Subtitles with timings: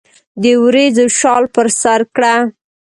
[0.41, 2.33] د وریځو شال پر سرکړه